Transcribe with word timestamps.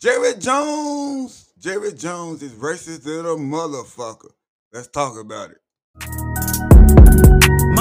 Jerry 0.00 0.32
Jones. 0.38 1.52
Jerry 1.58 1.92
Jones 1.92 2.42
is 2.42 2.52
racist 2.52 3.02
than 3.02 3.26
a 3.26 3.36
motherfucker. 3.36 4.30
Let's 4.72 4.88
talk 4.88 5.20
about 5.20 5.50
it. 5.50 5.58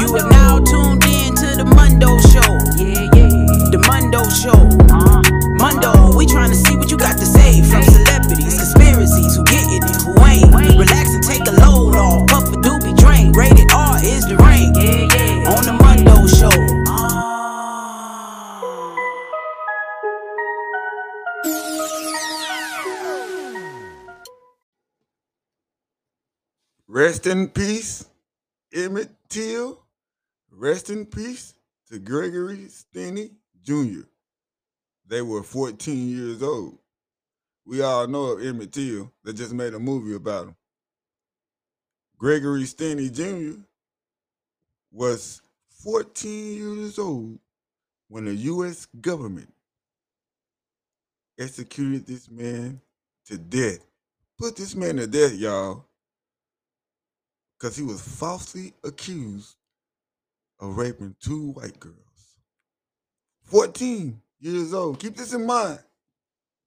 You 0.10 0.16
have 0.18 0.30
now 0.30 0.58
tuned 0.60 1.06
in 1.06 1.36
to 1.36 1.56
the 1.56 1.64
Mundo 1.64 2.20
Show. 2.28 2.52
Yeah, 2.76 3.08
yeah. 3.16 3.72
The 3.72 3.80
Mundo 3.88 4.28
Show. 4.36 4.52
Uh-huh. 4.52 5.24
Mundo, 5.64 6.18
we 6.18 6.26
trying 6.26 6.50
to 6.50 6.56
see 6.58 6.60
what 6.60 6.68
you 6.68 6.68
got 6.68 6.68
to 6.68 6.69
Rest 27.00 27.28
in 27.28 27.48
peace, 27.48 28.10
Emmett 28.74 29.10
Till. 29.30 29.82
Rest 30.52 30.90
in 30.90 31.06
peace 31.06 31.54
to 31.90 31.98
Gregory 31.98 32.68
Stinney 32.68 33.32
Jr. 33.64 34.02
They 35.08 35.22
were 35.22 35.42
14 35.42 36.10
years 36.10 36.44
old. 36.44 36.78
We 37.66 37.82
all 37.82 38.06
know 38.06 38.34
of 38.34 38.46
Emmett 38.46 38.74
Till. 38.74 39.14
They 39.24 39.32
just 39.32 39.54
made 39.54 39.74
a 39.74 39.80
movie 39.80 40.14
about 40.14 40.48
him. 40.48 40.56
Gregory 42.18 42.64
Stinney 42.64 43.10
Jr. 43.10 43.62
was 44.92 45.42
14 45.70 46.54
years 46.54 47.00
old 47.00 47.40
when 48.10 48.26
the 48.26 48.36
U.S. 48.36 48.88
government 49.00 49.54
executed 51.40 52.06
this 52.06 52.30
man 52.30 52.82
to 53.28 53.38
death. 53.38 53.86
Put 54.38 54.58
this 54.58 54.76
man 54.76 54.98
to 54.98 55.08
death, 55.08 55.36
y'all, 55.36 55.86
because 57.60 57.76
he 57.76 57.84
was 57.84 58.02
falsely 58.02 58.74
accused 58.84 59.56
of 60.60 60.78
raping 60.78 61.16
two 61.20 61.52
white 61.52 61.80
girls. 61.80 61.96
14 63.44 64.22
years 64.40 64.74
old. 64.74 65.00
Keep 65.00 65.18
this 65.18 65.34
in 65.34 65.46
mind. 65.46 65.80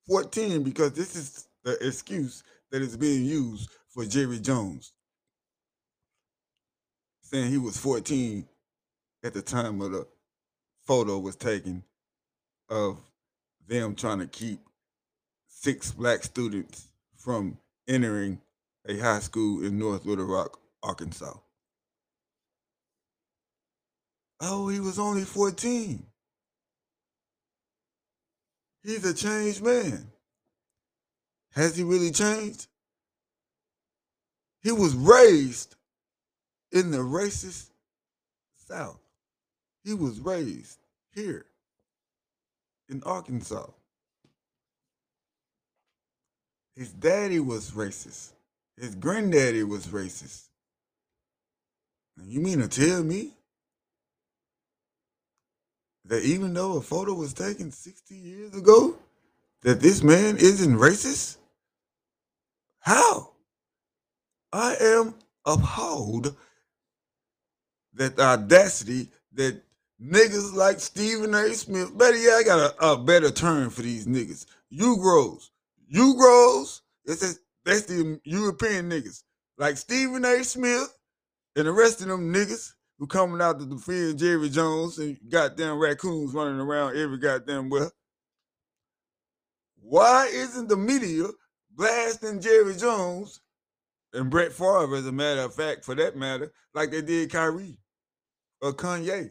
14, 0.07 0.63
because 0.63 0.93
this 0.93 1.17
is 1.17 1.49
the 1.65 1.79
excuse 1.87 2.43
that 2.71 2.83
is 2.83 2.97
being 2.97 3.25
used 3.25 3.71
for 3.89 4.05
Jerry 4.05 4.41
Jones. 4.41 4.93
Saying 7.23 7.51
he 7.51 7.59
was 7.59 7.77
14 7.77 8.47
at 9.25 9.33
the 9.33 9.43
time 9.43 9.81
of 9.81 9.93
the 9.93 10.07
photo 10.85 11.19
was 11.19 11.37
taken 11.37 11.85
of 12.69 12.99
them 13.69 13.95
trying 13.95 14.19
to 14.19 14.27
keep 14.27 14.59
six 15.47 15.93
black 15.93 16.25
students 16.25 16.89
from 17.17 17.57
entering 17.87 18.41
a 18.89 18.99
high 18.99 19.21
school 19.21 19.65
in 19.65 19.79
North 19.79 20.05
Little 20.05 20.25
Rock, 20.25 20.59
Arkansas. 20.83 21.35
Oh, 24.41 24.69
he 24.69 24.81
was 24.81 24.99
only 24.99 25.23
14. 25.23 26.05
He's 28.83 29.05
a 29.05 29.15
changed 29.15 29.63
man. 29.63 30.09
Has 31.53 31.77
he 31.77 31.85
really 31.85 32.11
changed? 32.11 32.67
He 34.63 34.73
was 34.73 34.95
raised 34.95 35.77
in 36.73 36.91
the 36.91 36.99
racist 36.99 37.71
South. 38.57 38.99
He 39.85 39.95
was 39.95 40.19
raised 40.21 40.79
here 41.15 41.47
in 42.89 43.03
Arkansas. 43.05 43.67
His 46.75 46.93
daddy 46.93 47.39
was 47.39 47.73
racist. 47.73 48.33
His 48.77 48.95
granddaddy 48.95 49.63
was 49.63 49.89
racist. 49.89 50.49
You 52.17 52.41
mean 52.41 52.61
to 52.61 52.69
tell 52.69 53.03
me 53.03 53.33
that 56.05 56.23
even 56.23 56.53
though 56.55 56.77
a 56.77 56.81
photo 56.81 57.15
was 57.15 57.33
taken 57.33 57.71
60 57.71 58.15
years 58.15 58.55
ago, 58.55 58.97
that 59.63 59.81
this 59.81 60.03
man 60.03 60.37
isn't 60.37 60.77
racist? 60.77 61.37
How? 62.81 63.31
I 64.53 64.77
am 64.81 65.15
appalled 65.47 66.37
that 67.95 68.17
the 68.17 68.23
audacity 68.23 69.09
that 69.35 69.63
niggas 70.03 70.53
like 70.53 70.81
Stephen 70.81 71.35
A. 71.35 71.55
Smith, 71.55 71.97
better 71.97 72.17
yeah, 72.17 72.33
I 72.33 72.43
got 72.43 72.75
a, 72.75 72.93
a 72.93 72.97
better 72.97 73.31
term 73.31 73.71
for 73.71 73.83
these 73.83 74.07
niggas. 74.07 74.47
You 74.69 74.97
grows. 74.97 75.51
You 75.87 76.17
grows. 76.17 76.83
That's 77.07 77.39
the 77.65 78.21
European 78.25 78.91
niggas. 78.91 79.23
Like 79.59 79.77
Stephen 79.77 80.25
A. 80.25 80.43
Smith 80.45 80.93
and 81.57 81.67
the 81.67 81.73
rest 81.73 82.01
of 82.01 82.09
them 82.09 82.33
niggas 82.33 82.73
who 82.99 83.07
coming 83.07 83.41
out 83.41 83.59
to 83.59 83.67
defend 83.67 84.19
Jerry 84.19 84.49
Jones 84.49 84.99
and 84.99 85.19
goddamn 85.29 85.79
raccoons 85.79 86.33
running 86.33 86.61
around 86.61 86.97
every 86.97 87.19
goddamn 87.19 87.69
where. 87.69 87.91
Why 89.81 90.31
isn't 90.33 90.69
the 90.69 90.77
media 90.77 91.25
blasting 91.71 92.41
Jerry 92.41 92.77
Jones 92.77 93.41
and 94.13 94.31
Brett 94.31 94.53
Favre, 94.53 94.95
as 94.95 95.07
a 95.07 95.13
matter 95.13 95.43
of 95.43 95.55
fact, 95.55 95.85
for 95.85 95.95
that 95.97 96.17
matter, 96.17 96.53
like 96.75 96.91
they 96.91 97.03
did 97.03 97.31
Kyrie 97.31 97.79
or 98.61 98.73
Kanye? 98.73 99.31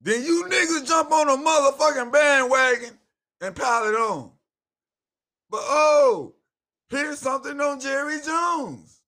Then 0.00 0.22
you 0.22 0.44
niggas 0.50 0.86
jump 0.86 1.12
on 1.12 1.28
a 1.28 1.42
motherfucking 1.42 2.12
bandwagon 2.12 2.98
and 3.40 3.56
pile 3.56 3.88
it 3.88 3.94
on. 3.94 4.32
But 5.48 5.62
oh, 5.62 6.34
here's 6.90 7.20
something 7.20 7.60
on 7.60 7.80
Jerry 7.80 8.18
Jones. 8.20 9.00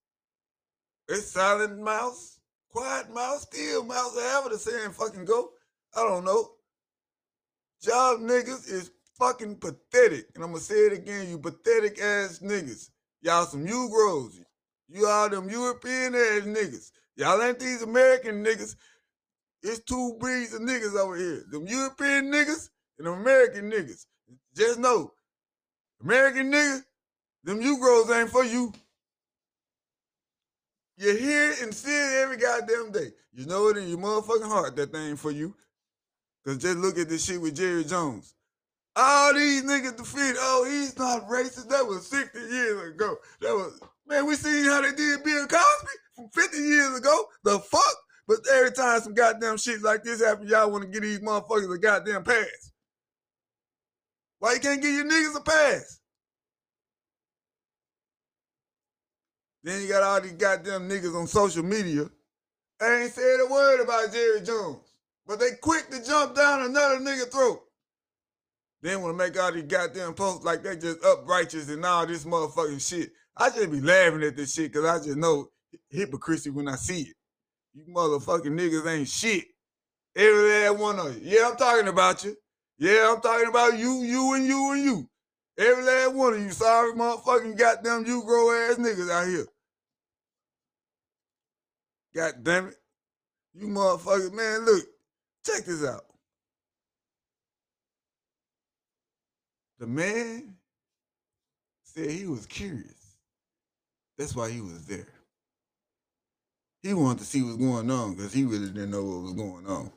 It's 1.08 1.30
silent 1.30 1.78
mouse, 1.78 2.40
quiet 2.70 3.12
mouse, 3.12 3.42
still 3.42 3.84
mouse, 3.84 4.18
however 4.20 4.50
the 4.50 4.58
saying 4.58 4.90
fucking 4.90 5.24
go. 5.24 5.50
I 5.94 6.02
don't 6.02 6.24
know. 6.24 6.50
Y'all 7.82 8.18
niggas 8.18 8.68
is 8.70 8.90
fucking 9.18 9.56
pathetic. 9.56 10.26
And 10.34 10.42
I'm 10.42 10.50
gonna 10.50 10.60
say 10.60 10.74
it 10.74 10.92
again, 10.92 11.28
you 11.30 11.38
pathetic 11.38 12.00
ass 12.00 12.40
niggas. 12.42 12.90
Y'all 13.22 13.44
some 13.44 13.64
Negroes. 13.64 14.40
You 14.88 15.06
all 15.06 15.28
them 15.28 15.48
European 15.48 16.14
ass 16.14 16.42
niggas. 16.42 16.90
Y'all 17.16 17.40
ain't 17.42 17.58
these 17.58 17.82
American 17.82 18.44
niggas. 18.44 18.76
It's 19.62 19.80
two 19.80 20.16
breeds 20.20 20.54
of 20.54 20.60
niggas 20.62 20.96
over 20.96 21.16
here. 21.16 21.44
Them 21.50 21.66
European 21.66 22.30
niggas 22.32 22.68
and 22.98 23.06
them 23.06 23.20
American 23.20 23.70
niggas. 23.70 24.06
Just 24.54 24.78
know, 24.78 25.12
American 26.02 26.52
niggas, 26.52 26.84
them 27.44 27.58
Negroes 27.58 28.10
ain't 28.10 28.30
for 28.30 28.44
you. 28.44 28.72
You 30.96 31.16
hear 31.16 31.50
it 31.52 31.62
and 31.62 31.74
see 31.74 31.90
it 31.90 32.22
every 32.22 32.38
goddamn 32.38 32.90
day. 32.92 33.12
You 33.32 33.46
know 33.46 33.68
it 33.68 33.76
in 33.76 33.88
your 33.88 33.98
motherfucking 33.98 34.48
heart 34.48 34.76
that 34.76 34.92
thing 34.92 35.16
for 35.16 35.30
you. 35.30 35.54
Cause 36.44 36.58
just 36.58 36.78
look 36.78 36.96
at 36.98 37.08
this 37.08 37.24
shit 37.24 37.40
with 37.40 37.56
Jerry 37.56 37.84
Jones. 37.84 38.34
All 38.94 39.34
these 39.34 39.62
niggas 39.64 39.96
defeated. 39.96 40.36
Oh, 40.38 40.64
he's 40.68 40.96
not 40.96 41.28
racist. 41.28 41.68
That 41.68 41.86
was 41.86 42.06
60 42.08 42.38
years 42.38 42.94
ago. 42.94 43.16
That 43.40 43.52
was 43.52 43.80
man, 44.06 44.26
we 44.26 44.36
seen 44.36 44.64
how 44.64 44.80
they 44.80 44.92
did 44.92 45.22
Bill 45.22 45.46
Cosby 45.46 45.92
from 46.14 46.28
50 46.30 46.56
years 46.56 46.98
ago. 46.98 47.24
The 47.44 47.58
fuck? 47.58 47.96
But 48.28 48.38
every 48.52 48.72
time 48.72 49.00
some 49.00 49.14
goddamn 49.14 49.56
shit 49.56 49.82
like 49.82 50.02
this 50.02 50.24
happens, 50.24 50.50
y'all 50.50 50.70
want 50.70 50.84
to 50.84 50.90
give 50.90 51.02
these 51.02 51.20
motherfuckers 51.20 51.74
a 51.74 51.78
goddamn 51.78 52.24
pass. 52.24 52.72
Why 54.38 54.54
you 54.54 54.60
can't 54.60 54.82
give 54.82 54.94
your 54.94 55.04
niggas 55.04 55.36
a 55.36 55.42
pass? 55.42 56.00
Then 59.66 59.82
you 59.82 59.88
got 59.88 60.04
all 60.04 60.20
these 60.20 60.34
goddamn 60.34 60.88
niggas 60.88 61.20
on 61.20 61.26
social 61.26 61.64
media. 61.64 62.08
They 62.78 63.02
ain't 63.02 63.12
said 63.12 63.40
a 63.40 63.50
word 63.50 63.82
about 63.82 64.12
Jerry 64.12 64.40
Jones. 64.40 64.78
But 65.26 65.40
they 65.40 65.56
quick 65.60 65.90
to 65.90 66.04
jump 66.04 66.36
down 66.36 66.62
another 66.62 67.00
nigga 67.00 67.28
throat. 67.28 67.62
Then 68.80 69.02
want 69.02 69.18
to 69.18 69.18
make 69.18 69.36
all 69.36 69.50
these 69.50 69.64
goddamn 69.64 70.14
posts 70.14 70.44
like 70.44 70.62
they 70.62 70.76
just 70.76 71.04
up 71.04 71.28
righteous 71.28 71.68
and 71.68 71.84
all 71.84 72.06
this 72.06 72.24
motherfucking 72.24 72.88
shit. 72.88 73.10
I 73.36 73.50
just 73.50 73.72
be 73.72 73.80
laughing 73.80 74.22
at 74.22 74.36
this 74.36 74.54
shit 74.54 74.72
because 74.72 74.88
I 74.88 75.04
just 75.04 75.16
know 75.16 75.48
hypocrisy 75.90 76.50
when 76.50 76.68
I 76.68 76.76
see 76.76 77.00
it. 77.00 77.16
You 77.74 77.92
motherfucking 77.92 78.44
niggas 78.44 78.86
ain't 78.86 79.08
shit. 79.08 79.46
Every 80.14 80.48
last 80.48 80.78
one 80.78 80.98
of 81.00 81.12
you. 81.16 81.22
Yeah, 81.24 81.48
I'm 81.50 81.56
talking 81.56 81.88
about 81.88 82.22
you. 82.22 82.36
Yeah, 82.78 83.12
I'm 83.12 83.20
talking 83.20 83.48
about 83.48 83.76
you, 83.76 84.04
you, 84.04 84.32
and 84.34 84.46
you, 84.46 84.72
and 84.74 84.84
you. 84.84 85.10
Every 85.58 85.82
last 85.82 86.14
one 86.14 86.34
of 86.34 86.40
you 86.40 86.52
sorry 86.52 86.92
motherfucking 86.92 87.58
goddamn 87.58 88.06
you 88.06 88.22
grow 88.22 88.52
ass 88.52 88.76
niggas 88.76 89.10
out 89.10 89.26
here. 89.26 89.46
God 92.16 92.42
damn 92.42 92.68
it. 92.68 92.76
You 93.52 93.68
motherfuckers, 93.68 94.32
man, 94.32 94.64
look, 94.64 94.86
check 95.44 95.66
this 95.66 95.84
out. 95.84 96.06
The 99.78 99.86
man 99.86 100.54
said 101.82 102.10
he 102.10 102.26
was 102.26 102.46
curious. 102.46 103.18
That's 104.16 104.34
why 104.34 104.50
he 104.50 104.62
was 104.62 104.86
there. 104.86 105.08
He 106.82 106.94
wanted 106.94 107.18
to 107.18 107.24
see 107.26 107.42
what's 107.42 107.58
going 107.58 107.90
on 107.90 108.14
because 108.14 108.32
he 108.32 108.44
really 108.44 108.68
didn't 108.68 108.92
know 108.92 109.04
what 109.04 109.22
was 109.22 109.34
going 109.34 109.66
on. 109.66 109.92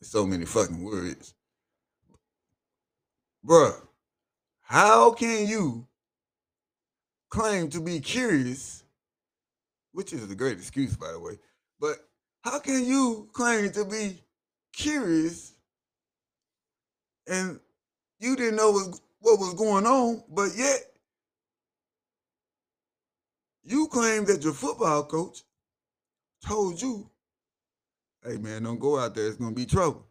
There's 0.00 0.10
so 0.10 0.26
many 0.26 0.46
fucking 0.46 0.82
words. 0.82 1.34
Bruh, 3.46 3.80
How 4.62 5.12
can 5.12 5.46
you 5.46 5.86
claim 7.28 7.70
to 7.70 7.80
be 7.80 8.00
curious, 8.00 8.82
which 9.92 10.12
is 10.12 10.28
a 10.28 10.34
great 10.34 10.58
excuse, 10.58 10.96
by 10.96 11.12
the 11.12 11.20
way, 11.20 11.38
but 11.80 11.96
how 12.42 12.58
can 12.58 12.84
you 12.84 13.28
claim 13.32 13.70
to 13.72 13.84
be 13.84 14.22
curious 14.72 15.52
and 17.26 17.60
you 18.18 18.36
didn't 18.36 18.56
know 18.56 18.72
what, 18.72 19.00
was 19.38 19.54
going 19.54 19.86
on, 19.86 20.22
but 20.28 20.50
yet 20.56 20.80
you 23.62 23.86
claim 23.88 24.24
that 24.26 24.42
your 24.42 24.52
football 24.52 25.04
coach 25.04 25.42
told 26.46 26.80
you, 26.80 27.08
hey 28.24 28.36
man, 28.38 28.64
don't 28.64 28.78
go 28.78 28.98
out 28.98 29.14
there, 29.14 29.26
it's 29.26 29.36
gonna 29.36 29.54
be 29.54 29.66
trouble. 29.66 30.06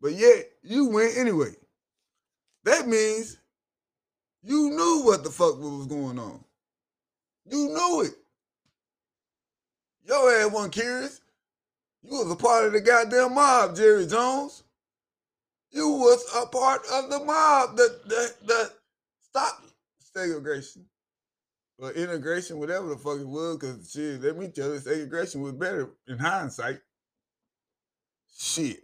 But 0.00 0.12
yet 0.12 0.50
you 0.62 0.88
went 0.88 1.16
anyway. 1.16 1.52
That 2.64 2.88
means 2.88 3.38
you 4.42 4.70
knew 4.70 5.02
what 5.04 5.24
the 5.24 5.30
fuck 5.30 5.58
was 5.58 5.86
going 5.86 6.18
on. 6.18 6.44
You 7.46 7.68
knew 7.68 8.02
it. 8.02 8.19
Your 10.04 10.32
ass 10.32 10.50
wasn't 10.50 10.72
curious. 10.72 11.20
You 12.02 12.10
was 12.10 12.30
a 12.30 12.36
part 12.36 12.66
of 12.66 12.72
the 12.72 12.80
goddamn 12.80 13.34
mob, 13.34 13.76
Jerry 13.76 14.06
Jones. 14.06 14.62
You 15.70 15.88
was 15.90 16.24
a 16.36 16.46
part 16.46 16.82
of 16.92 17.10
the 17.10 17.20
mob 17.24 17.76
that 17.76 18.08
that 18.08 18.34
that 18.46 18.70
stopped 19.22 19.66
segregation. 20.12 20.86
Or 21.78 21.92
integration, 21.92 22.58
whatever 22.58 22.88
the 22.88 22.96
fuck 22.96 23.20
it 23.20 23.26
was, 23.26 23.56
because 23.56 23.90
shit, 23.90 24.20
let 24.20 24.36
me 24.36 24.48
tell 24.48 24.72
you, 24.72 24.78
segregation 24.78 25.40
was 25.40 25.54
better 25.54 25.88
in 26.06 26.18
hindsight. 26.18 26.80
Shit. 28.36 28.80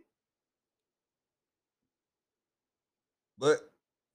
But 3.39 3.61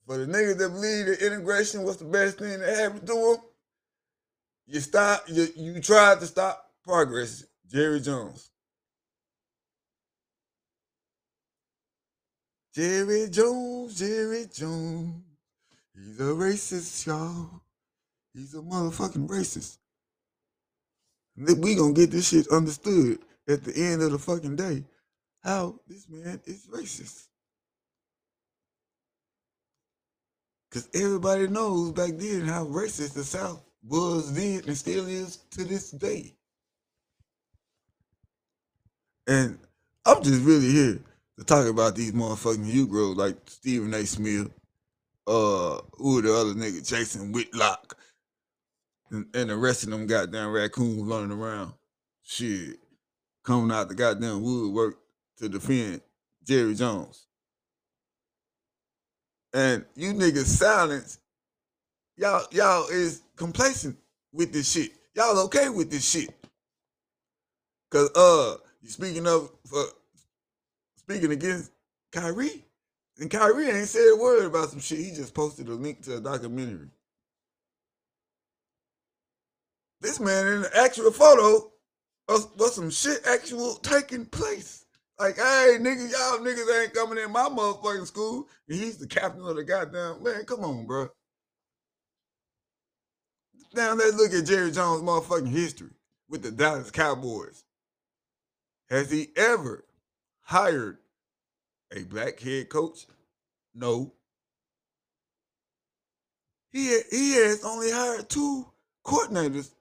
for 0.08 0.18
the 0.18 0.26
niggas 0.26 0.58
that 0.58 0.70
believe 0.70 1.06
that 1.06 1.22
integration 1.24 1.84
was 1.84 1.98
the 1.98 2.06
best 2.06 2.40
thing 2.40 2.60
that 2.60 2.78
happened 2.78 3.06
to 3.08 3.14
them, 3.14 3.38
you 4.66 4.80
stop. 4.80 5.26
You 5.28 5.48
you 5.56 5.80
tried 5.82 6.20
to 6.22 6.26
stop 6.26 6.71
progress, 6.84 7.46
Jerry 7.68 8.00
Jones. 8.00 8.50
Jerry 12.74 13.30
Jones, 13.30 14.00
Jerry 14.00 14.46
Jones, 14.54 15.24
he's 15.94 16.20
a 16.20 16.24
racist, 16.24 17.06
y'all. 17.06 17.62
He's 18.34 18.54
a 18.54 18.60
motherfucking 18.60 19.28
racist. 19.28 19.78
We 21.36 21.76
gonna 21.76 21.94
get 21.94 22.12
this 22.12 22.30
shit 22.30 22.48
understood 22.48 23.20
at 23.48 23.64
the 23.64 23.74
end 23.76 24.02
of 24.02 24.12
the 24.12 24.20
fucking 24.20 24.56
day. 24.56 24.86
How 25.44 25.80
this 25.88 26.08
man 26.08 26.40
is 26.46 26.68
racist. 26.68 27.26
Cause 30.72 30.88
everybody 30.94 31.48
knows 31.48 31.92
back 31.92 32.12
then 32.16 32.42
how 32.42 32.66
racist 32.66 33.14
the 33.14 33.26
South 33.26 33.62
was 33.84 34.34
then 34.34 34.62
and 34.68 34.78
still 34.78 35.06
is 35.08 35.38
to 35.52 35.66
this 35.66 35.92
day. 35.92 36.34
And 39.28 39.60
I'm 40.06 40.24
just 40.24 40.44
really 40.44 40.70
here 40.70 41.00
to 41.38 41.46
talk 41.46 41.68
about 41.68 41.96
these 41.96 42.12
motherfucking 42.12 42.60
Negroes 42.60 43.18
like 43.18 43.38
Stephen 43.46 43.94
A. 43.94 44.06
Smith, 44.06 44.50
uh, 45.28 45.80
who 45.94 46.22
the 46.22 46.34
other 46.34 46.54
nigga, 46.54 46.88
Jason 46.88 47.32
Whitlock, 47.32 47.98
and, 49.12 49.26
and 49.34 49.50
the 49.50 49.56
rest 49.56 49.84
of 49.84 49.90
them 49.90 50.08
goddamn 50.08 50.52
raccoons 50.52 51.04
running 51.04 51.32
around. 51.32 51.74
Shit. 52.24 52.78
Coming 53.44 53.76
out 53.76 53.90
the 53.90 53.96
goddamn 53.96 54.44
woodwork 54.44 54.98
to 55.38 55.50
defend 55.50 56.02
Jerry 56.46 56.76
Jones. 56.76 57.26
And 59.54 59.86
you 59.96 60.14
niggas 60.14 60.46
silence, 60.46 61.20
y'all, 62.16 62.46
y'all 62.52 62.88
is 62.88 63.24
complacent 63.36 63.98
with 64.32 64.54
this 64.54 64.72
shit. 64.72 64.92
Y'all 65.16 65.40
okay 65.46 65.70
with 65.70 65.92
this 65.92 66.10
shit. 66.10 66.30
Cause 67.90 68.10
uh 68.16 68.56
you 68.82 68.90
speaking 68.90 69.28
of 69.28 69.52
for 69.66 69.84
speaking 70.98 71.32
against 71.32 71.72
Kyrie, 72.12 72.66
and 73.20 73.30
Kyrie 73.30 73.70
ain't 73.70 73.88
said 73.88 74.12
a 74.14 74.18
word 74.18 74.46
about 74.46 74.70
some 74.70 74.80
shit. 74.80 75.00
He 75.00 75.12
just 75.12 75.34
posted 75.34 75.68
a 75.68 75.74
link 75.74 76.04
to 76.04 76.18
a 76.18 76.20
documentary. 76.20 76.90
This 80.02 80.20
man 80.20 80.48
in 80.48 80.62
the 80.64 80.78
actual 80.78 81.12
photo 81.12 81.72
was, 82.28 82.48
was 82.58 82.76
some 82.76 82.90
shit 82.90 83.20
actual 83.28 83.76
taking 83.76 84.26
place. 84.26 84.86
Like, 85.20 85.36
hey, 85.36 85.78
nigga, 85.80 86.12
y'all 86.12 86.40
niggas 86.40 86.82
ain't 86.82 86.94
coming 86.96 87.24
in 87.24 87.32
my 87.32 87.48
motherfucking 87.48 88.08
school. 88.08 88.48
And 88.68 88.80
he's 88.80 88.98
the 88.98 89.06
captain 89.06 89.46
of 89.46 89.56
the 89.56 89.64
goddamn 89.64 90.24
man. 90.24 90.46
Come 90.46 90.62
on, 90.62 90.88
bro. 90.88 91.10
Now 93.74 93.94
let's 93.94 94.16
look 94.16 94.34
at 94.34 94.48
Jerry 94.48 94.72
Jones' 94.72 95.04
motherfucking 95.04 95.48
history 95.48 95.92
with 96.28 96.42
the 96.42 96.50
Dallas 96.50 96.90
Cowboys. 96.90 97.64
Has 98.92 99.10
he 99.10 99.30
ever 99.36 99.86
hired 100.42 101.00
a 101.92 102.04
black 102.04 102.40
head 102.40 102.70
coach? 102.70 103.08
No. 103.74 104.14
He, 106.72 107.00
he 107.10 107.34
has 107.38 107.64
only 107.66 107.90
hired 107.90 108.30
two 108.30 108.68
coordinators 109.04 109.72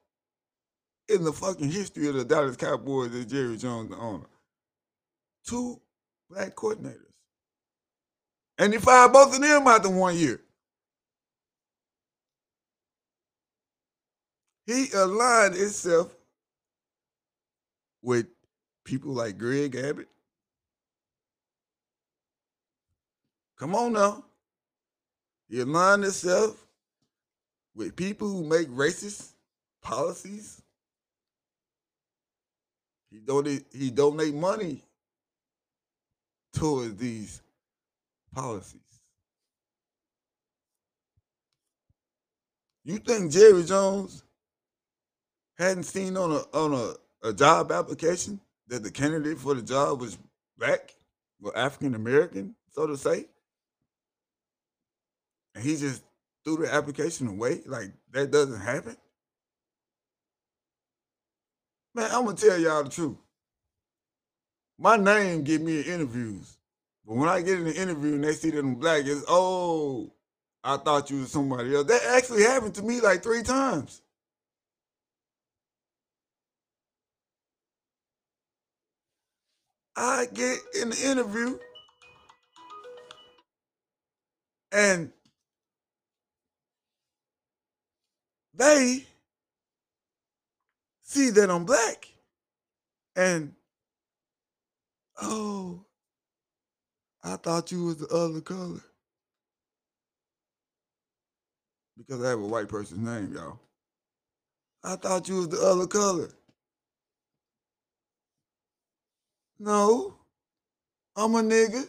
in 1.09 1.23
the 1.23 1.33
fucking 1.33 1.69
history 1.69 2.07
of 2.07 2.15
the 2.15 2.25
Dallas 2.25 2.55
Cowboys 2.55 3.13
as 3.13 3.27
Jerry 3.27 3.57
Jones, 3.57 3.91
the 3.91 3.97
owner 3.97 4.25
two 5.45 5.79
black 6.29 6.55
coordinators. 6.55 7.11
And 8.57 8.73
he 8.73 8.79
fired 8.79 9.11
both 9.11 9.35
of 9.35 9.41
them 9.41 9.67
after 9.67 9.89
one 9.89 10.15
year. 10.15 10.39
He 14.65 14.87
aligned 14.93 15.55
himself 15.55 16.13
with 18.01 18.27
people 18.83 19.13
like 19.13 19.37
Greg 19.37 19.75
Abbott. 19.75 20.07
Come 23.57 23.75
on 23.75 23.93
now. 23.93 24.23
He 25.49 25.59
aligned 25.59 26.03
himself 26.03 26.65
with 27.75 27.95
people 27.95 28.27
who 28.27 28.43
make 28.43 28.67
racist 28.69 29.33
policies. 29.81 30.61
He 33.11 33.19
donate 33.19 33.65
he 33.71 33.91
donate 33.91 34.33
money 34.33 34.81
towards 36.53 36.95
these 36.95 37.41
policies. 38.33 38.79
You 42.83 42.97
think 42.97 43.31
Jerry 43.31 43.63
Jones 43.63 44.23
hadn't 45.57 45.83
seen 45.83 46.17
on 46.17 46.31
a 46.31 46.57
on 46.57 46.73
a, 46.73 47.29
a 47.29 47.33
job 47.33 47.71
application 47.71 48.39
that 48.71 48.81
the 48.81 48.89
candidate 48.89 49.37
for 49.37 49.53
the 49.53 49.61
job 49.61 50.01
was 50.01 50.17
black 50.57 50.95
or 51.43 51.55
African 51.55 51.93
American, 51.93 52.55
so 52.71 52.87
to 52.87 52.97
say? 52.97 53.25
And 55.53 55.63
he 55.63 55.77
just 55.77 56.01
threw 56.43 56.57
the 56.57 56.73
application 56.73 57.27
away? 57.27 57.61
Like 57.67 57.91
that 58.13 58.31
doesn't 58.31 58.61
happen? 58.61 58.97
Man, 61.93 62.09
I'm 62.11 62.25
gonna 62.25 62.35
tell 62.35 62.57
y'all 62.57 62.83
the 62.83 62.89
truth 62.89 63.17
my 64.81 64.97
name 64.97 65.43
get 65.43 65.61
me 65.61 65.79
interviews. 65.81 66.57
But 67.05 67.15
when 67.15 67.29
I 67.29 67.41
get 67.41 67.59
in 67.59 67.65
the 67.65 67.75
interview 67.75 68.15
and 68.15 68.23
they 68.23 68.33
see 68.33 68.49
that 68.49 68.59
I'm 68.59 68.75
black, 68.75 69.05
it's 69.05 69.23
oh, 69.27 70.11
I 70.63 70.77
thought 70.77 71.11
you 71.11 71.19
was 71.19 71.31
somebody 71.31 71.75
else. 71.75 71.85
That 71.85 72.01
actually 72.15 72.43
happened 72.43 72.73
to 72.75 72.81
me 72.81 72.99
like 72.99 73.21
three 73.21 73.43
times. 73.43 74.01
I 79.95 80.27
get 80.33 80.59
in 80.81 80.89
the 80.89 81.09
interview 81.09 81.57
and 84.71 85.11
they 88.53 89.05
see 91.03 91.29
that 91.31 91.49
I'm 91.51 91.65
black. 91.65 92.07
And 93.15 93.53
Oh, 95.21 95.85
I 97.23 97.35
thought 97.35 97.71
you 97.71 97.85
was 97.85 97.97
the 97.97 98.07
other 98.07 98.41
color. 98.41 98.81
Because 101.97 102.23
I 102.23 102.29
have 102.29 102.39
a 102.39 102.47
white 102.47 102.67
person's 102.67 103.05
name, 103.07 103.33
y'all. 103.33 103.59
I 104.83 104.95
thought 104.95 105.29
you 105.29 105.37
was 105.37 105.49
the 105.49 105.61
other 105.61 105.85
color. 105.85 106.29
No, 109.63 110.15
I'm 111.15 111.35
a 111.35 111.43
nigga. 111.43 111.87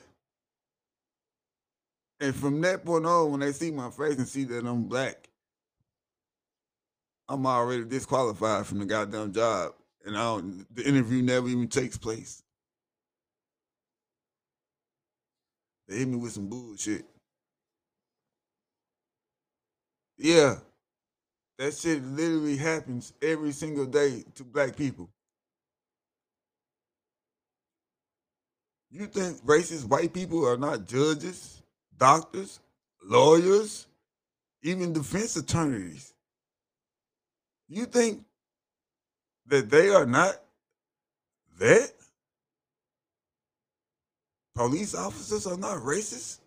And 2.20 2.36
from 2.36 2.60
that 2.60 2.84
point 2.84 3.06
on, 3.06 3.30
when 3.30 3.40
they 3.40 3.52
see 3.52 3.70
my 3.70 3.88
face 3.88 4.18
and 4.18 4.28
see 4.28 4.44
that 4.44 4.66
I'm 4.66 4.84
black, 4.84 5.30
I'm 7.30 7.46
already 7.46 7.86
disqualified 7.86 8.66
from 8.66 8.80
the 8.80 8.84
goddamn 8.84 9.32
job. 9.32 9.72
And 10.04 10.18
I 10.18 10.22
don't, 10.22 10.66
the 10.76 10.86
interview 10.86 11.22
never 11.22 11.48
even 11.48 11.66
takes 11.66 11.96
place. 11.96 12.42
They 15.88 16.00
hit 16.00 16.08
me 16.08 16.16
with 16.16 16.32
some 16.32 16.48
bullshit. 16.48 17.06
Yeah. 20.18 20.56
That 21.58 21.72
shit 21.72 22.04
literally 22.04 22.58
happens 22.58 23.14
every 23.22 23.52
single 23.52 23.86
day 23.86 24.24
to 24.34 24.44
black 24.44 24.76
people. 24.76 25.08
You 28.92 29.06
think 29.06 29.42
racist 29.46 29.86
white 29.86 30.12
people 30.12 30.46
are 30.46 30.58
not 30.58 30.86
judges, 30.86 31.62
doctors, 31.96 32.60
lawyers, 33.02 33.86
even 34.62 34.92
defense 34.92 35.34
attorneys? 35.34 36.12
You 37.68 37.86
think 37.86 38.22
that 39.46 39.70
they 39.70 39.88
are 39.88 40.04
not 40.04 40.34
that? 41.58 41.90
Police 44.54 44.94
officers 44.94 45.46
are 45.46 45.56
not 45.56 45.78
racist? 45.78 46.40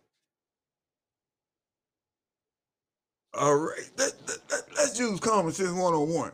All 3.33 3.55
right, 3.55 3.89
that, 3.97 4.13
that, 4.27 4.47
that, 4.49 4.61
let's 4.77 4.99
use 4.99 5.19
common 5.19 5.51
sense 5.51 5.71
one 5.71 5.95
on 5.95 6.13
one. 6.13 6.31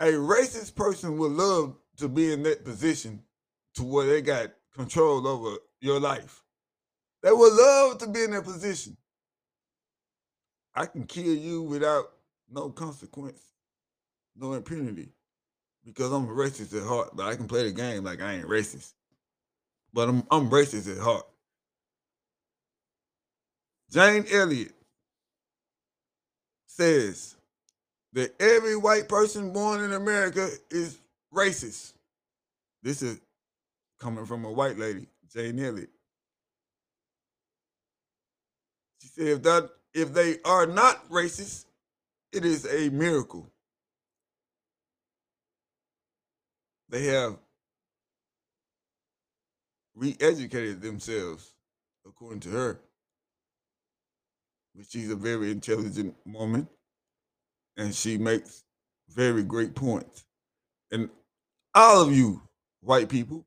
A 0.00 0.06
racist 0.06 0.74
person 0.74 1.18
would 1.18 1.32
love 1.32 1.76
to 1.98 2.08
be 2.08 2.32
in 2.32 2.42
that 2.44 2.64
position 2.64 3.22
to 3.74 3.84
where 3.84 4.06
they 4.06 4.22
got 4.22 4.48
control 4.74 5.26
over 5.26 5.56
your 5.80 6.00
life. 6.00 6.42
They 7.22 7.32
would 7.32 7.52
love 7.52 7.98
to 7.98 8.08
be 8.08 8.22
in 8.24 8.30
that 8.32 8.44
position. 8.44 8.96
I 10.74 10.86
can 10.86 11.04
kill 11.04 11.34
you 11.34 11.62
without 11.62 12.12
no 12.50 12.70
consequence, 12.70 13.42
no 14.36 14.54
impunity, 14.54 15.10
because 15.84 16.12
I'm 16.12 16.26
racist 16.28 16.76
at 16.76 16.86
heart. 16.86 17.10
But 17.14 17.26
I 17.26 17.36
can 17.36 17.48
play 17.48 17.64
the 17.64 17.72
game 17.72 18.04
like 18.04 18.22
I 18.22 18.34
ain't 18.34 18.48
racist. 18.48 18.92
But 19.92 20.08
I'm 20.08 20.24
I'm 20.30 20.48
racist 20.48 20.90
at 20.90 21.02
heart. 21.02 21.26
Jane 23.90 24.24
Elliott 24.30 24.72
says 26.66 27.36
that 28.12 28.40
every 28.40 28.76
white 28.76 29.08
person 29.08 29.52
born 29.52 29.82
in 29.82 29.92
America 29.92 30.48
is 30.70 30.98
racist. 31.34 31.92
This 32.82 33.02
is 33.02 33.20
coming 34.00 34.26
from 34.26 34.44
a 34.44 34.50
white 34.50 34.78
lady, 34.78 35.06
Jane 35.32 35.58
Elliott. 35.60 35.90
She 39.00 39.08
said 39.08 39.26
if 39.26 39.42
that 39.42 39.70
if 39.94 40.12
they 40.12 40.36
are 40.44 40.66
not 40.66 41.08
racist, 41.08 41.66
it 42.32 42.44
is 42.44 42.66
a 42.66 42.88
miracle. 42.90 43.50
They 46.88 47.06
have 47.06 47.36
re-educated 49.94 50.80
themselves, 50.80 51.52
according 52.06 52.40
to 52.40 52.48
her. 52.50 52.80
But 54.74 54.86
she's 54.88 55.10
a 55.10 55.16
very 55.16 55.50
intelligent 55.50 56.14
woman, 56.24 56.68
and 57.76 57.94
she 57.94 58.16
makes 58.16 58.64
very 59.08 59.42
great 59.42 59.74
points. 59.74 60.24
And 60.90 61.10
all 61.74 62.02
of 62.02 62.12
you, 62.14 62.42
white 62.80 63.08
people, 63.08 63.44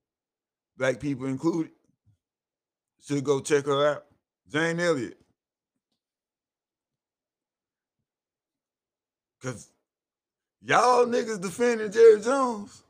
black 0.78 1.00
people 1.00 1.26
included, 1.26 1.72
should 3.06 3.24
go 3.24 3.40
check 3.40 3.66
her 3.66 3.96
out. 3.96 4.06
Jane 4.52 4.80
Elliott. 4.80 5.18
Cause 9.42 9.70
y'all 10.62 11.06
niggas 11.06 11.42
defending 11.42 11.92
Jerry 11.92 12.22
Jones. 12.22 12.84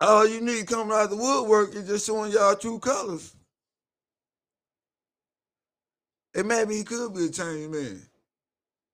All 0.00 0.26
you 0.26 0.40
need 0.40 0.66
coming 0.66 0.96
out 0.96 1.10
the 1.10 1.16
woodwork 1.16 1.74
is 1.74 1.86
just 1.86 2.06
showing 2.06 2.32
y'all 2.32 2.56
true 2.56 2.78
colors. 2.78 3.34
And 6.34 6.48
maybe 6.48 6.76
he 6.76 6.84
could 6.84 7.14
be 7.14 7.26
a 7.26 7.30
changed 7.30 7.70
man. 7.70 8.02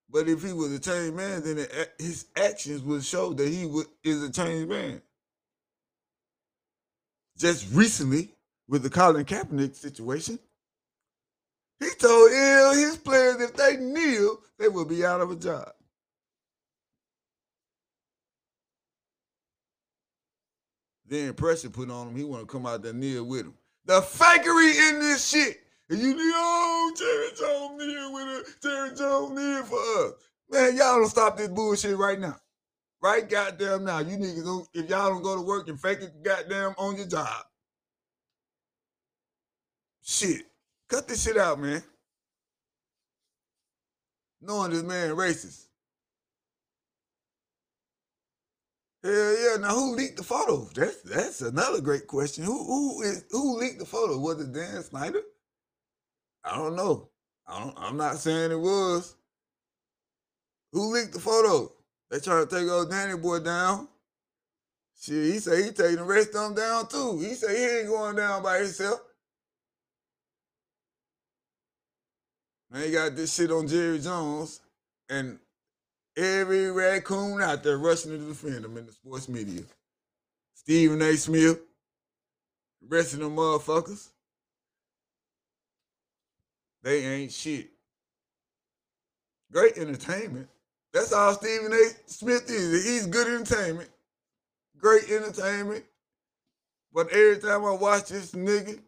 But 0.09 0.29
if 0.29 0.43
he 0.45 0.53
was 0.53 0.73
a 0.73 0.79
changed 0.79 1.15
man, 1.17 1.43
then 1.43 1.67
his 1.99 2.27
actions 2.37 2.83
would 2.83 3.05
show 3.05 3.33
that 3.33 3.49
he 3.49 3.69
is 4.05 4.23
a 4.23 4.31
changed 4.31 4.69
man. 4.69 5.03
Just 7.39 7.73
recently, 7.73 8.35
with 8.69 8.83
the 8.83 8.91
Colin 8.91 9.25
Kaepernick 9.25 9.75
situation, 9.75 10.39
he 11.81 11.89
told 11.99 12.31
all 12.33 12.75
his 12.75 12.97
players 12.97 13.41
if 13.41 13.55
they 13.55 13.77
kneel, 13.77 14.39
they 14.59 14.69
will 14.69 14.85
be 14.85 15.05
out 15.05 15.21
of 15.21 15.31
a 15.31 15.37
job. 15.37 15.69
Then 21.07 21.35
pressure 21.35 21.69
put 21.69 21.91
on 21.91 22.09
him. 22.09 22.17
He 22.17 22.25
want 22.25 22.43
to 22.43 22.47
come 22.47 22.65
out 22.65 22.83
there 22.83 22.93
kneel 22.95 23.25
with 23.25 23.43
him. 23.43 23.55
The 23.85 24.01
fakery 24.01 24.91
in 24.91 25.01
this 25.01 25.29
shit. 25.29 25.59
And 25.91 26.01
you 26.01 26.15
need, 26.15 26.33
oh, 26.35 26.93
Jerry 26.97 27.29
Jones 27.37 27.85
kneel 27.85 28.13
with 28.15 28.47
us. 28.47 28.57
Jerry 28.63 28.97
Jones 28.97 29.39
kneel 29.39 29.63
for 29.65 30.07
us. 30.07 30.13
Man, 30.51 30.77
y'all 30.77 31.01
don't 31.01 31.09
stop 31.09 31.37
this 31.37 31.49
bullshit 31.49 31.99
right 31.99 32.19
now. 32.19 32.37
Right 33.03 33.29
goddamn 33.29 33.85
now. 33.85 33.99
You 33.99 34.17
niggas 34.17 34.69
if 34.75 34.89
y'all 34.89 35.11
don't 35.11 35.23
go 35.23 35.35
to 35.35 35.43
work 35.43 35.69
and 35.69 35.81
fake 35.81 36.03
it 36.03 36.23
goddamn 36.23 36.75
on 36.79 36.97
your 36.97 37.07
job. 37.07 37.45
Shit. 40.03 40.43
Cut 40.89 41.09
this 41.09 41.25
shit 41.25 41.37
out, 41.37 41.59
man. 41.59 41.83
Knowing 44.41 44.71
this 44.71 44.83
man 44.83 45.11
racist. 45.17 45.67
Hell 49.03 49.13
yeah! 49.13 49.57
Now 49.61 49.75
who 49.75 49.97
leaked 49.97 50.19
the 50.19 50.23
photo? 50.23 50.69
That's 50.75 51.03
that's 51.03 51.41
another 51.41 51.81
great 51.81 52.07
question. 52.07 52.45
Who 52.45 52.65
who 52.65 53.03
is 53.03 53.25
who 53.33 53.59
leaked 53.59 53.81
the 53.81 53.85
photo? 53.85 54.17
Was 54.19 54.41
it 54.41 54.53
Dan 54.53 54.81
Snyder? 54.83 55.23
I 56.45 56.57
don't 56.57 56.77
know. 56.77 57.11
I 57.49 57.65
don't, 57.65 57.75
I'm 57.77 57.97
not 57.97 58.19
saying 58.19 58.53
it 58.53 58.61
was. 58.61 59.17
Who 60.73 60.93
leaked 60.93 61.15
the 61.15 61.21
photo? 61.21 61.73
They 62.13 62.21
trying 62.21 62.47
to 62.47 62.55
take 62.55 62.69
old 62.69 62.91
Danny 62.91 63.17
boy 63.17 63.39
down. 63.39 63.89
Shit, 65.01 65.33
he 65.33 65.39
say 65.39 65.63
he 65.63 65.71
taking 65.71 65.97
the 65.97 66.05
rest 66.05 66.29
of 66.35 66.35
them 66.35 66.55
down 66.55 66.87
too. 66.87 67.19
He 67.19 67.33
say 67.33 67.57
he 67.57 67.79
ain't 67.79 67.89
going 67.89 68.17
down 68.17 68.43
by 68.43 68.59
himself. 68.59 69.01
Man, 72.71 72.85
he 72.85 72.93
got 72.93 73.17
this 73.17 73.35
shit 73.35 73.51
on 73.51 73.67
Jerry 73.67 73.99
Jones, 73.99 74.61
and 75.09 75.39
every 76.15 76.71
raccoon 76.71 77.41
out 77.41 77.63
there 77.63 77.79
rushing 77.79 78.11
to 78.11 78.19
defend 78.19 78.67
him 78.67 78.77
in 78.77 78.85
the 78.85 78.93
sports 78.93 79.31
media. 79.31 79.63
Stephen 80.53 81.01
A. 81.01 81.17
Smith, 81.17 81.61
the 82.83 82.95
rest 82.95 83.15
of 83.15 83.21
them 83.21 83.37
motherfuckers, 83.37 84.11
they 86.83 87.07
ain't 87.07 87.33
shit. 87.33 87.71
Great 89.51 89.79
entertainment. 89.79 90.49
That's 90.93 91.13
all 91.13 91.35
Stephen 91.35 91.73
A. 91.73 92.11
Smith 92.11 92.51
is. 92.51 92.85
He's 92.85 93.07
good 93.07 93.27
entertainment. 93.27 93.89
Great 94.79 95.11
entertainment. 95.11 95.85
But 96.93 97.09
every 97.11 97.39
time 97.39 97.65
I 97.65 97.73
watch 97.73 98.09
this 98.11 98.33
nigga, 98.33 98.79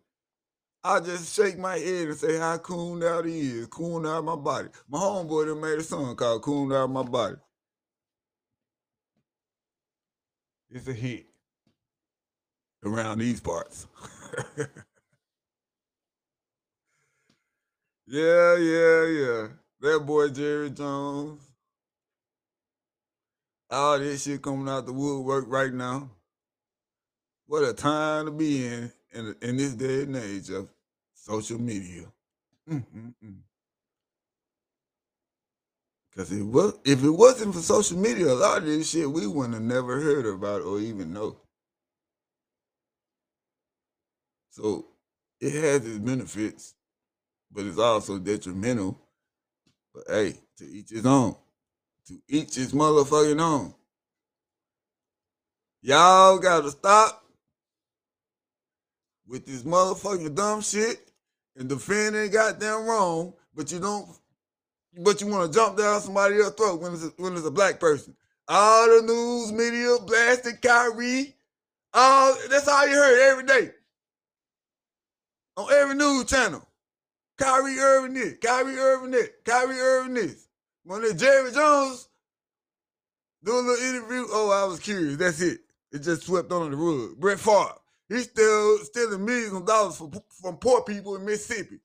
I 0.83 1.01
just 1.01 1.35
shake 1.35 1.59
my 1.59 1.79
head 1.79 2.09
and 2.09 2.17
say 2.17 2.37
how 2.39 2.59
cool 2.59 3.03
out 3.09 3.25
he 3.25 3.41
is, 3.41 3.67
cool 3.69 4.07
out 4.07 4.23
my 4.25 4.37
body. 4.37 4.69
My 4.91 4.99
homeboy 4.99 5.47
done 5.47 5.61
made 5.63 5.79
a 5.79 5.83
song 5.83 6.15
called 6.15 6.43
Cool 6.43 6.75
Out 6.77 6.91
My 6.91 7.03
Body. 7.03 7.37
It's 10.71 10.87
a 10.87 10.93
hit 10.93 11.25
around 12.85 13.19
these 13.19 13.41
parts. 13.41 13.87
yeah, 18.07 18.57
yeah, 18.57 19.05
yeah. 19.07 19.49
That 19.81 20.03
boy 20.05 20.29
Jerry 20.29 20.69
Jones. 20.71 21.54
All 23.75 23.99
this 23.99 24.23
shit 24.23 24.41
coming 24.41 24.69
out 24.69 24.87
the 24.87 24.93
woodwork 24.93 25.47
right 25.49 25.73
now. 25.73 26.09
What 27.47 27.69
a 27.69 27.73
time 27.73 28.27
to 28.27 28.31
be 28.31 28.65
in 28.65 28.93
in, 29.13 29.35
in 29.43 29.57
this 29.57 29.75
day 29.75 30.03
and 30.03 30.15
age 30.15 30.49
of 30.51 30.71
social 31.15 31.61
media. 31.61 32.05
Because 36.11 36.31
it 36.31 36.45
was, 36.45 36.79
if 36.85 37.03
it 37.03 37.11
wasn't 37.11 37.53
for 37.53 37.61
social 37.61 37.99
media, 37.99 38.33
a 38.33 38.35
lot 38.35 38.59
of 38.59 38.67
this 38.67 38.91
shit 38.91 39.11
we 39.11 39.27
wouldn't 39.27 39.55
have 39.55 39.63
never 39.65 40.01
heard 40.01 40.27
about 40.27 40.63
or 40.63 40.79
even 40.79 41.13
know. 41.13 41.37
So 44.51 44.87
it 45.41 45.53
has 45.53 45.85
its 45.85 45.99
benefits, 45.99 46.75
but 47.51 47.65
it's 47.65 47.79
also 47.79 48.21
detrimental. 48.21 49.01
But 49.93 50.05
hey, 50.07 50.35
to 50.59 50.65
each 50.65 50.91
his 50.91 51.05
own. 51.05 51.35
To 52.09 52.21
each 52.29 52.55
his 52.55 52.73
motherfucking 52.73 53.41
own. 53.41 53.75
Y'all 55.81 56.39
gotta 56.39 56.71
stop 56.71 57.25
with 59.27 59.47
this 59.47 59.63
motherfucking 59.63 60.35
dumb 60.35 60.61
shit 60.61 61.11
and 61.57 61.69
defend 61.69 62.15
defending 62.15 62.31
goddamn 62.31 62.87
wrong, 62.87 63.35
but 63.55 63.71
you 63.73 63.81
don't, 63.81 64.09
but 64.99 65.21
you 65.21 65.27
want 65.29 65.51
to 65.51 65.59
jump 65.59 65.79
down 65.79 66.01
somebody 66.01 66.37
else's 66.37 66.55
throat 66.55 66.81
when 66.81 66.93
it's 66.93 67.05
a, 67.05 67.13
when 67.17 67.35
it's 67.35 67.47
a 67.47 67.51
black 67.51 67.81
person. 67.81 68.15
All 68.49 68.87
the 68.87 69.07
news 69.07 69.53
media 69.53 69.97
blasted 70.07 70.61
Kyrie. 70.61 71.35
All 71.95 72.37
that's 72.51 72.69
all 72.69 72.87
you 72.87 72.97
heard 72.97 73.31
every 73.31 73.45
day 73.45 73.71
on 75.57 75.73
every 75.73 75.95
news 75.95 76.25
channel. 76.27 76.67
Kyrie 77.39 77.79
Irving 77.79 78.15
this, 78.15 78.35
Kyrie 78.41 78.77
Irving 78.77 79.11
this, 79.11 79.31
Kyrie 79.45 79.79
Irving 79.79 80.15
this. 80.15 80.49
When 80.85 81.03
the 81.03 81.15
Jerry 81.15 81.53
Jones 81.53 82.09
do 83.43 83.53
a 83.53 83.61
little 83.61 83.85
interview, 83.85 84.27
oh, 84.31 84.51
I 84.51 84.69
was 84.69 84.81
curious. 84.81 85.17
That's 85.17 85.41
it. 85.41 85.61
It 85.93 86.03
just 86.03 86.25
swept 86.25 86.51
under 86.53 86.71
the 86.71 86.77
rug. 86.77 87.19
Brett 87.19 87.39
Favre, 87.39 87.75
he's 88.09 88.25
still 88.25 88.79
stealing 88.79 89.25
millions 89.25 89.55
of 89.55 89.67
dollars 89.67 89.97
from, 89.97 90.13
from 90.41 90.57
poor 90.57 90.83
people 90.83 91.17
in 91.17 91.25
Mississippi. 91.25 91.81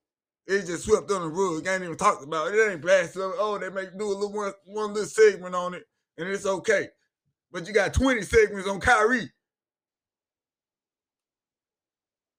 It 0.48 0.66
just 0.66 0.86
swept 0.86 1.12
under 1.12 1.28
the 1.28 1.34
rug. 1.34 1.68
Ain't 1.68 1.84
even 1.84 1.96
talked 1.96 2.24
about 2.24 2.48
it. 2.48 2.56
It 2.56 2.72
ain't 2.72 2.82
blasted. 2.82 3.22
Oh, 3.22 3.58
they 3.60 3.70
make 3.70 3.98
do 3.98 4.06
a 4.06 4.14
little 4.14 4.34
one, 4.34 4.52
one 4.66 4.94
little 4.94 5.08
segment 5.08 5.54
on 5.54 5.76
it, 5.76 5.84
and 6.18 6.28
it's 6.28 6.46
okay. 6.46 6.90
But 7.52 7.68
you 7.68 7.74
got 7.74 7.94
20 7.94 8.22
segments 8.24 8.68
on 8.68 8.80
Kyrie. 8.80 9.30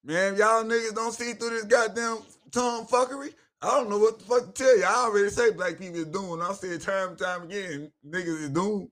Man, 0.02 0.36
y'all 0.36 0.64
niggas 0.64 0.94
don't 0.94 1.12
see 1.12 1.34
through 1.34 1.50
this 1.50 1.64
goddamn 1.64 2.18
tongue 2.50 2.86
fuckery. 2.86 3.32
I 3.62 3.68
don't 3.68 3.90
know 3.90 3.98
what 3.98 4.18
the 4.18 4.24
fuck 4.24 4.46
to 4.46 4.52
tell 4.52 4.78
you. 4.78 4.84
I 4.84 5.04
already 5.06 5.28
say 5.28 5.50
black 5.52 5.78
people 5.78 6.00
is 6.00 6.06
doomed. 6.06 6.42
I 6.42 6.52
said 6.54 6.80
time 6.80 7.10
and 7.10 7.18
time 7.18 7.42
again, 7.42 7.92
niggas 8.06 8.42
is 8.42 8.50
doomed. 8.50 8.88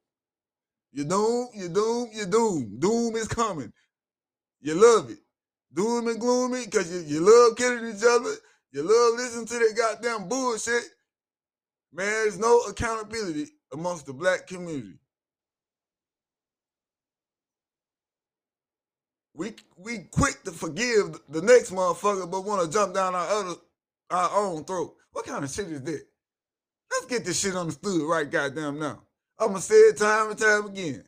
You're 0.92 1.06
doomed, 1.06 1.48
you're 1.54 1.68
doomed, 1.68 2.10
you're 2.12 2.26
doomed. 2.26 2.80
Doom 2.80 3.16
is 3.16 3.28
coming. 3.28 3.72
You 4.60 4.74
love 4.74 5.10
it. 5.10 5.18
Doom 5.72 6.08
and 6.08 6.20
gloomy 6.20 6.64
because 6.64 6.92
you, 6.92 7.00
you 7.00 7.20
love 7.20 7.56
killing 7.56 7.94
each 7.94 8.02
other. 8.02 8.34
You 8.72 8.82
love 8.82 9.18
listening 9.18 9.46
to 9.46 9.54
that 9.54 9.74
goddamn 9.76 10.28
bullshit. 10.28 10.84
Man, 11.92 12.06
there's 12.06 12.38
no 12.38 12.60
accountability 12.60 13.46
amongst 13.72 14.06
the 14.06 14.12
black 14.12 14.46
community. 14.46 14.98
We 19.34 19.54
we 19.76 19.98
quick 20.10 20.42
to 20.44 20.50
forgive 20.50 21.20
the 21.28 21.42
next 21.42 21.70
motherfucker, 21.70 22.30
but 22.30 22.44
want 22.44 22.62
to 22.62 22.76
jump 22.76 22.94
down 22.94 23.14
our 23.14 23.26
other 23.28 23.54
our 24.10 24.30
own 24.34 24.64
throat. 24.64 24.94
What 25.12 25.26
kind 25.26 25.44
of 25.44 25.50
shit 25.50 25.68
is 25.68 25.82
that? 25.82 26.02
Let's 26.90 27.06
get 27.06 27.24
this 27.24 27.40
shit 27.40 27.54
understood 27.54 28.02
right 28.02 28.30
goddamn 28.30 28.78
now. 28.78 29.02
I'ma 29.38 29.58
say 29.58 29.74
it 29.74 29.98
time 29.98 30.30
and 30.30 30.38
time 30.38 30.66
again. 30.66 31.04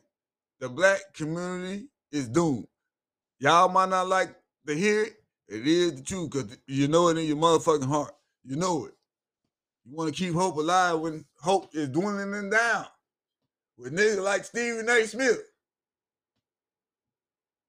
The 0.59 0.69
black 0.69 0.99
community 1.13 1.87
is 2.11 2.27
doomed. 2.27 2.67
Y'all 3.39 3.69
might 3.69 3.89
not 3.89 4.07
like 4.07 4.35
to 4.67 4.75
hear 4.75 5.03
it. 5.03 5.13
It 5.47 5.67
is 5.67 5.95
the 5.95 6.03
truth 6.03 6.31
because 6.31 6.57
you 6.67 6.87
know 6.87 7.09
it 7.09 7.17
in 7.17 7.25
your 7.25 7.37
motherfucking 7.37 7.87
heart. 7.87 8.13
You 8.45 8.55
know 8.55 8.85
it. 8.85 8.93
You 9.85 9.95
want 9.95 10.13
to 10.13 10.23
keep 10.23 10.33
hope 10.33 10.55
alive 10.55 10.99
when 10.99 11.25
hope 11.39 11.69
is 11.73 11.89
dwindling 11.89 12.51
down. 12.51 12.85
With 13.77 13.97
niggas 13.97 14.23
like 14.23 14.45
Stephen 14.45 14.87
A. 14.87 15.05
Smith, 15.07 15.41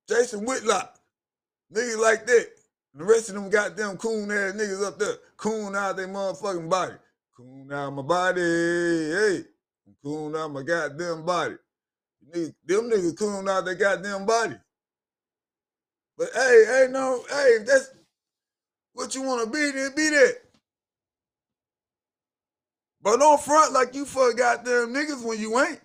Jason 0.08 0.44
Whitlock, 0.44 0.98
niggas 1.72 1.98
like 1.98 2.26
that. 2.26 2.48
The 2.94 3.04
rest 3.04 3.30
of 3.30 3.36
them 3.36 3.48
goddamn 3.48 3.96
coon 3.96 4.30
ass 4.30 4.52
niggas 4.52 4.86
up 4.86 4.98
there, 4.98 5.14
coon 5.36 5.74
out 5.74 5.96
their 5.96 6.08
motherfucking 6.08 6.68
body. 6.68 6.94
Coon 7.34 7.72
out 7.72 7.90
my 7.90 8.02
body, 8.02 8.40
hey. 8.40 9.44
Coon 10.04 10.36
out 10.36 10.52
my 10.52 10.62
goddamn 10.62 11.24
body. 11.24 11.56
Them 12.32 12.90
niggas 12.90 13.16
coon 13.16 13.48
out 13.48 13.64
their 13.64 13.74
goddamn 13.74 14.26
body. 14.26 14.56
But 16.18 16.28
hey, 16.34 16.64
hey, 16.66 16.86
no, 16.90 17.24
hey, 17.30 17.58
that's 17.66 17.90
what 18.92 19.14
you 19.14 19.22
want 19.22 19.44
to 19.44 19.50
be, 19.50 19.70
then 19.70 19.94
be 19.96 20.10
that. 20.10 20.34
But 23.00 23.18
don't 23.18 23.40
front 23.40 23.72
like 23.72 23.94
you 23.94 24.04
for 24.04 24.32
goddamn 24.34 24.94
niggas 24.94 25.24
when 25.24 25.40
you 25.40 25.58
ain't. 25.60 25.80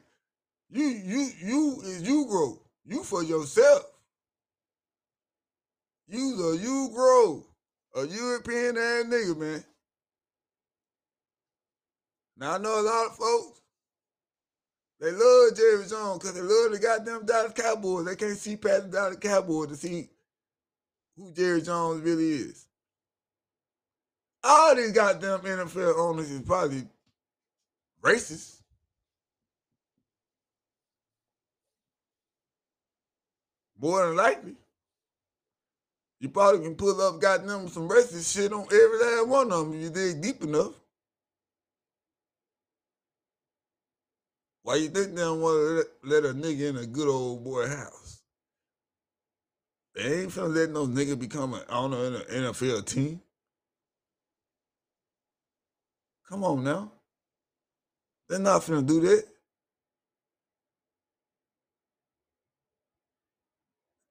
You, 0.69 0.83
you, 0.83 1.29
you 1.41 1.81
is 1.83 2.01
you 2.03 2.25
grow. 2.27 2.61
You 2.85 3.03
for 3.03 3.23
yourself. 3.23 3.83
You 6.07 6.37
the 6.37 6.57
you 6.57 6.89
grow. 6.93 7.43
A 7.95 8.07
European 8.07 8.77
ass 8.77 9.05
nigga, 9.05 9.37
man. 9.37 9.63
Now 12.37 12.53
I 12.53 12.57
know 12.59 12.79
a 12.79 12.81
lot 12.81 13.07
of 13.07 13.15
folks, 13.15 13.61
they 14.99 15.11
love 15.11 15.55
Jerry 15.55 15.85
Jones 15.87 16.19
because 16.19 16.33
they 16.33 16.41
love 16.41 16.71
the 16.71 16.79
goddamn 16.79 17.25
Dallas 17.25 17.53
Cowboys. 17.53 18.05
They 18.05 18.15
can't 18.15 18.37
see 18.37 18.55
past 18.55 18.91
the 18.91 18.97
Dallas 18.97 19.17
Cowboys 19.17 19.69
to 19.69 19.75
see 19.75 20.09
who 21.15 21.31
Jerry 21.33 21.61
Jones 21.61 22.01
really 22.01 22.29
is. 22.29 22.65
All 24.43 24.75
these 24.75 24.91
goddamn 24.91 25.39
NFL 25.39 25.97
owners 25.97 26.29
is 26.31 26.41
probably 26.41 26.83
racist. 28.01 28.61
More 33.79 34.07
than 34.07 34.15
likely. 34.15 34.55
You 36.19 36.29
probably 36.29 36.61
can 36.61 36.75
pull 36.75 36.99
up 37.01 37.21
goddamn 37.21 37.67
some 37.67 37.87
racist 37.87 38.33
shit 38.33 38.51
on 38.51 38.63
every 38.63 38.99
last 38.99 39.27
one 39.27 39.51
of 39.51 39.65
them 39.65 39.75
if 39.75 39.83
you 39.83 39.89
dig 39.89 40.21
deep 40.21 40.43
enough. 40.43 40.73
Why 44.63 44.75
you 44.75 44.89
think 44.89 45.15
they 45.15 45.21
don't 45.21 45.39
want 45.39 45.55
to 45.55 46.09
let, 46.09 46.23
let 46.23 46.31
a 46.31 46.33
nigga 46.33 46.69
in 46.69 46.77
a 46.77 46.85
good 46.85 47.07
old 47.07 47.43
boy 47.43 47.67
house? 47.67 48.21
They 49.95 50.21
ain't 50.21 50.31
finna 50.31 50.53
let 50.53 50.71
no 50.71 50.85
nigga 50.87 51.17
become 51.17 51.53
an 51.53 51.63
owner 51.69 52.05
in 52.05 52.15
an 52.15 52.53
NFL 52.53 52.85
team. 52.85 53.21
Come 56.27 56.43
on 56.43 56.63
now. 56.63 56.91
They're 58.27 58.39
not 58.39 58.61
finna 58.61 58.85
do 58.85 58.99
that. 59.01 59.23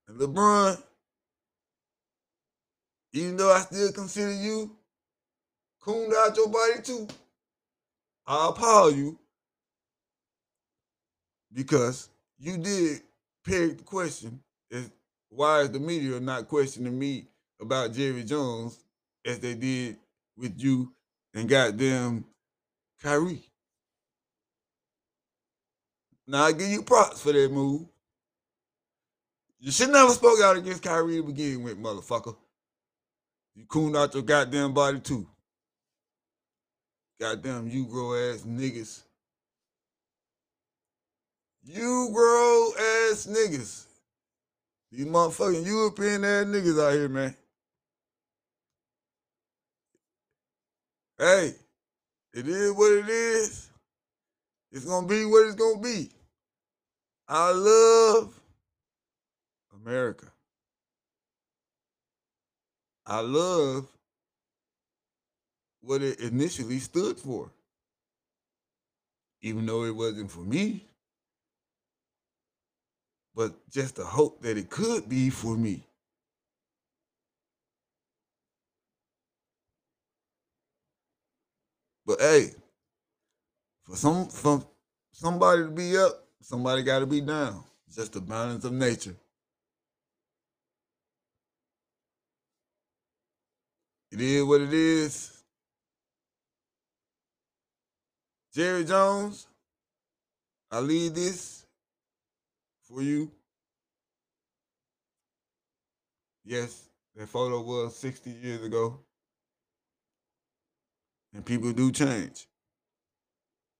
And 0.08 0.18
LeBron, 0.18 0.82
even 3.16 3.36
though 3.36 3.50
I 3.52 3.60
still 3.60 3.92
consider 3.92 4.32
you 4.32 4.76
cooned 5.80 6.12
out 6.14 6.36
your 6.36 6.48
body 6.48 6.82
too, 6.82 7.08
I 8.26 8.48
applaud 8.50 8.94
you 8.94 9.18
because 11.52 12.10
you 12.38 12.58
did 12.58 13.00
peg 13.44 13.78
the 13.78 13.84
question 13.84 14.40
is 14.70 14.90
why 15.30 15.60
is 15.60 15.70
the 15.70 15.80
media 15.80 16.20
not 16.20 16.48
questioning 16.48 16.98
me 16.98 17.26
about 17.60 17.94
Jerry 17.94 18.22
Jones 18.22 18.78
as 19.24 19.38
they 19.38 19.54
did 19.54 19.96
with 20.36 20.52
you 20.56 20.92
and 21.32 21.48
goddamn 21.48 22.24
Kyrie? 23.02 23.42
Now 26.26 26.44
I 26.44 26.52
give 26.52 26.68
you 26.68 26.82
props 26.82 27.22
for 27.22 27.32
that 27.32 27.50
move. 27.50 27.86
You 29.58 29.70
should 29.72 29.90
never 29.90 30.10
spoke 30.10 30.40
out 30.42 30.56
against 30.56 30.82
Kyrie 30.82 31.16
to 31.16 31.22
begin 31.22 31.62
with, 31.62 31.80
motherfucker. 31.80 32.36
You 33.56 33.64
cooned 33.64 33.96
out 33.96 34.12
your 34.12 34.22
goddamn 34.22 34.74
body 34.74 35.00
too. 35.00 35.26
Goddamn 37.18 37.68
you 37.68 37.86
grow 37.86 38.14
ass 38.14 38.42
niggas. 38.42 39.02
You 41.64 42.10
grow 42.12 42.70
ass 42.78 43.26
niggas. 43.26 43.86
These 44.92 45.06
motherfucking 45.06 45.64
European 45.64 46.24
ass 46.24 46.44
niggas 46.44 46.86
out 46.86 46.92
here, 46.92 47.08
man. 47.08 47.34
Hey, 51.18 51.54
it 52.34 52.46
is 52.46 52.72
what 52.72 52.92
it 52.92 53.08
is. 53.08 53.70
It's 54.70 54.84
gonna 54.84 55.06
be 55.06 55.24
what 55.24 55.46
it's 55.46 55.54
gonna 55.54 55.80
be. 55.80 56.10
I 57.26 57.52
love 57.52 58.38
America. 59.74 60.26
I 63.06 63.20
love 63.20 63.86
what 65.80 66.02
it 66.02 66.18
initially 66.20 66.80
stood 66.80 67.18
for. 67.18 67.50
Even 69.42 69.64
though 69.66 69.84
it 69.84 69.94
wasn't 69.94 70.30
for 70.30 70.40
me, 70.40 70.88
but 73.34 73.52
just 73.70 73.96
the 73.96 74.04
hope 74.04 74.42
that 74.42 74.56
it 74.56 74.70
could 74.70 75.08
be 75.08 75.30
for 75.30 75.56
me. 75.56 75.86
But 82.04 82.20
hey, 82.20 82.50
for 83.84 83.96
some 83.96 84.26
for 84.28 84.64
somebody 85.12 85.62
to 85.62 85.70
be 85.70 85.96
up, 85.98 86.24
somebody 86.40 86.82
got 86.82 87.00
to 87.00 87.06
be 87.06 87.20
down. 87.20 87.62
It's 87.86 87.96
just 87.96 88.14
the 88.14 88.20
balance 88.20 88.64
of 88.64 88.72
nature. 88.72 89.14
It 94.10 94.20
is 94.20 94.44
what 94.44 94.60
it 94.60 94.72
is. 94.72 95.42
Jerry 98.54 98.84
Jones, 98.84 99.46
I 100.70 100.78
leave 100.80 101.14
this 101.14 101.66
for 102.88 103.02
you. 103.02 103.30
Yes, 106.44 106.88
that 107.16 107.28
photo 107.28 107.60
was 107.60 107.96
60 107.96 108.30
years 108.30 108.62
ago. 108.62 109.00
And 111.34 111.44
people 111.44 111.72
do 111.72 111.90
change. 111.90 112.46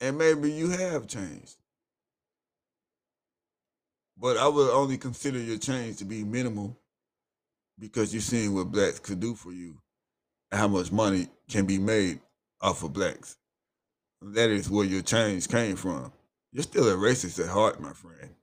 And 0.01 0.19
maybe 0.19 0.51
you 0.51 0.69
have 0.71 1.07
changed. 1.07 1.57
But 4.19 4.37
I 4.37 4.49
would 4.49 4.71
only 4.71 4.99
consider 4.99 5.39
your 5.39 5.59
change 5.59 5.99
to 5.99 6.05
be 6.05 6.25
minimal 6.25 6.77
because 7.79 8.13
you're 8.13 8.21
seeing 8.21 8.55
what 8.55 8.73
blacks 8.73 8.99
could 8.99 9.21
do 9.21 9.35
for 9.35 9.53
you 9.53 9.79
how 10.57 10.69
much 10.69 10.93
money 10.93 11.29
can 11.49 11.67
be 11.67 11.79
made 11.79 12.21
off 12.61 12.83
of 12.83 12.93
blacks. 12.93 13.37
That 14.23 14.51
is 14.51 14.71
where 14.71 14.87
your 14.87 15.03
change 15.03 15.49
came 15.49 15.77
from. 15.77 16.13
You're 16.53 16.63
still 16.63 16.89
a 16.89 16.97
racist 16.97 17.43
at 17.43 17.51
heart, 17.51 17.81
my 17.81 17.93
friend. 17.93 18.35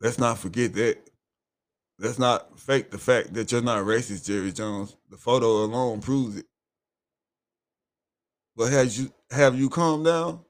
Let's 0.00 0.18
not 0.18 0.38
forget 0.38 0.74
that. 0.74 0.98
Let's 1.98 2.18
not 2.18 2.58
fake 2.58 2.90
the 2.90 2.98
fact 2.98 3.32
that 3.34 3.52
you're 3.52 3.62
not 3.62 3.84
racist, 3.84 4.26
Jerry 4.26 4.52
Jones. 4.52 4.96
The 5.08 5.16
photo 5.16 5.64
alone 5.64 6.00
proves 6.00 6.36
it. 6.36 6.46
But 8.56 8.72
has 8.72 8.98
you 8.98 9.12
have 9.30 9.58
you 9.58 9.70
calmed 9.70 10.04
down? 10.04 10.40